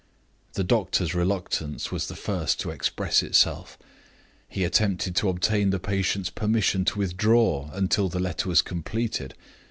The 0.53 0.63
doctor's 0.63 1.13
reluctance 1.13 1.91
was 1.91 2.07
the 2.07 2.15
first 2.15 2.59
to 2.61 2.71
express 2.71 3.21
itself. 3.21 3.77
He 4.49 4.63
attempted 4.63 5.15
to 5.17 5.29
obtain 5.29 5.69
the 5.69 5.77
patient's 5.79 6.31
permission 6.31 6.85
to 6.85 6.97
withdraw 6.97 7.69
until 7.71 8.09
the 8.09 8.17
letter 8.17 8.49
was 8.49 8.63
completed. 8.63 9.35